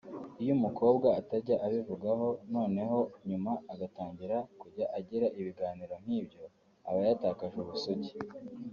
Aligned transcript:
Iyo 0.41 0.51
umukobwa 0.57 1.07
atajyaga 1.19 1.63
abivugaho 1.67 2.27
noneho 2.53 2.99
nyuma 3.29 3.51
agatangira 3.73 4.37
kujya 4.61 4.85
agira 4.99 5.25
ibiganiro 5.39 5.93
nk’ibyo 6.03 6.43
aba 6.89 7.01
yatakaje 7.09 7.57
ubusugi 7.59 8.11